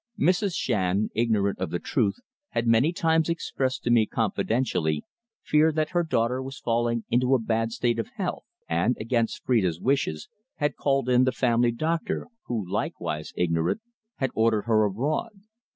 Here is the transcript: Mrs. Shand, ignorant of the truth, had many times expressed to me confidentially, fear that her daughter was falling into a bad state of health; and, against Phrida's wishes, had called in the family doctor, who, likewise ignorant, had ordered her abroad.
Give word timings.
Mrs. 0.19 0.55
Shand, 0.55 1.11
ignorant 1.13 1.59
of 1.59 1.69
the 1.69 1.77
truth, 1.77 2.15
had 2.49 2.65
many 2.65 2.91
times 2.91 3.29
expressed 3.29 3.83
to 3.83 3.91
me 3.91 4.07
confidentially, 4.07 5.05
fear 5.43 5.71
that 5.73 5.91
her 5.91 6.01
daughter 6.01 6.41
was 6.41 6.57
falling 6.57 7.03
into 7.11 7.35
a 7.35 7.39
bad 7.39 7.71
state 7.71 7.99
of 7.99 8.07
health; 8.15 8.45
and, 8.67 8.97
against 8.99 9.45
Phrida's 9.45 9.79
wishes, 9.79 10.27
had 10.55 10.75
called 10.75 11.07
in 11.07 11.25
the 11.25 11.31
family 11.31 11.71
doctor, 11.71 12.29
who, 12.47 12.67
likewise 12.67 13.31
ignorant, 13.35 13.81
had 14.15 14.31
ordered 14.33 14.63
her 14.65 14.85
abroad. 14.85 15.39